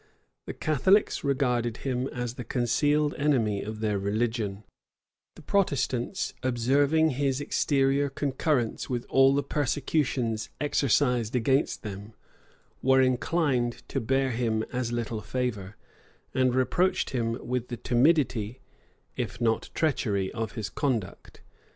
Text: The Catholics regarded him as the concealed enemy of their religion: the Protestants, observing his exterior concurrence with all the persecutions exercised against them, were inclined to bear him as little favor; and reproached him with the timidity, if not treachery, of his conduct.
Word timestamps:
The 0.47 0.53
Catholics 0.55 1.23
regarded 1.23 1.77
him 1.85 2.07
as 2.07 2.33
the 2.33 2.43
concealed 2.43 3.13
enemy 3.19 3.61
of 3.61 3.81
their 3.81 3.99
religion: 3.99 4.63
the 5.35 5.43
Protestants, 5.43 6.33
observing 6.41 7.11
his 7.11 7.39
exterior 7.39 8.09
concurrence 8.09 8.89
with 8.89 9.05
all 9.11 9.35
the 9.35 9.43
persecutions 9.43 10.49
exercised 10.59 11.35
against 11.35 11.83
them, 11.83 12.13
were 12.81 12.99
inclined 12.99 13.87
to 13.89 14.01
bear 14.01 14.31
him 14.31 14.63
as 14.73 14.91
little 14.91 15.21
favor; 15.21 15.77
and 16.33 16.55
reproached 16.55 17.11
him 17.11 17.33
with 17.33 17.67
the 17.67 17.77
timidity, 17.77 18.59
if 19.15 19.39
not 19.39 19.69
treachery, 19.75 20.31
of 20.31 20.53
his 20.53 20.71
conduct. 20.71 21.41